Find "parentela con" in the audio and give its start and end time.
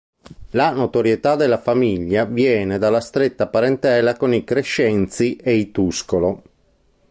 3.47-4.33